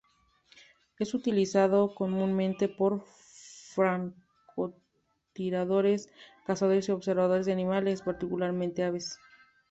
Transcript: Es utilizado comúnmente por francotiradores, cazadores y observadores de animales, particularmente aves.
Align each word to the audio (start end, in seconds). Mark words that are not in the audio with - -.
Es 0.97 1.13
utilizado 1.13 1.93
comúnmente 1.93 2.67
por 2.67 3.05
francotiradores, 3.75 6.09
cazadores 6.47 6.89
y 6.89 6.91
observadores 6.91 7.45
de 7.45 7.51
animales, 7.51 8.01
particularmente 8.01 8.83
aves. 8.83 9.19